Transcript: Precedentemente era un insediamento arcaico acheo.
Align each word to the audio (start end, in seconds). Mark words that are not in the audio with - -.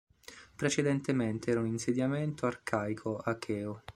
Precedentemente 0.55 1.51
era 1.51 1.59
un 1.59 1.67
insediamento 1.67 2.47
arcaico 2.47 3.21
acheo. 3.23 3.83